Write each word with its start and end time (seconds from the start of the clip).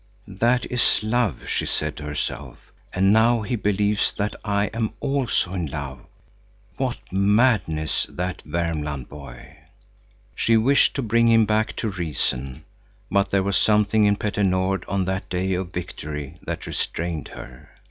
"That 0.27 0.65
is 0.71 1.03
love," 1.03 1.47
she 1.47 1.67
said 1.67 1.95
to 1.97 2.03
herself. 2.05 2.71
"And 2.91 3.13
now 3.13 3.43
he 3.43 3.55
believes 3.55 4.11
that 4.13 4.35
I 4.43 4.65
am 4.73 4.93
also 4.99 5.53
in 5.53 5.67
love. 5.67 5.99
What 6.77 6.97
madness, 7.11 8.07
that 8.09 8.41
Värmland 8.43 9.09
boy!" 9.09 9.57
She 10.33 10.57
wished 10.57 10.95
to 10.95 11.03
bring 11.03 11.27
him 11.27 11.45
back 11.45 11.75
to 11.75 11.87
reason, 11.89 12.63
but 13.11 13.29
there 13.29 13.43
was 13.43 13.57
something 13.57 14.05
in 14.05 14.15
Petter 14.15 14.43
Nord 14.43 14.85
on 14.87 15.05
that 15.05 15.29
day 15.29 15.53
of 15.53 15.71
victory 15.71 16.39
that 16.47 16.65
restrained 16.65 17.27
her. 17.35 17.69